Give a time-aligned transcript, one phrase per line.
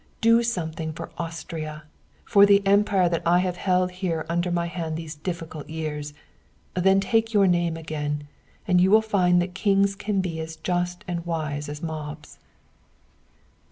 [0.19, 1.83] Do something for Austria
[2.25, 6.15] for the Empire that I have held here under my hand these difficult years
[6.73, 8.27] then take your name again
[8.67, 12.39] and you will find that kings can be as just and wise as mobs."